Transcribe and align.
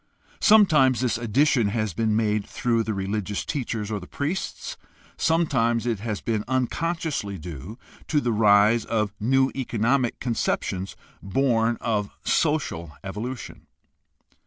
Sometimes 0.39 1.01
this 1.01 1.19
addition 1.19 1.67
has 1.67 1.93
been 1.93 2.15
made 2.15 2.43
through 2.43 2.81
the 2.81 2.93
religious 2.95 3.45
teachers 3.45 3.91
or 3.91 3.99
the 3.99 4.07
priests; 4.07 4.75
sometimes 5.15 5.85
it 5.85 5.99
has 5.99 6.21
been 6.21 6.43
unconsciously 6.47 7.37
due 7.37 7.77
to 8.07 8.19
the 8.19 8.31
rise 8.33 8.83
of 8.83 9.13
new 9.19 9.51
economic 9.55 10.19
conceptions 10.19 10.95
born 11.21 11.77
of 11.81 12.09
social 12.25 12.93
evolution. 13.03 13.67